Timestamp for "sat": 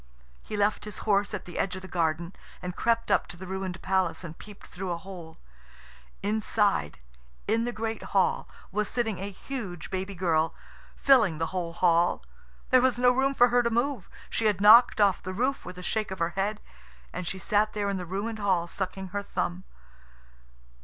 17.37-17.73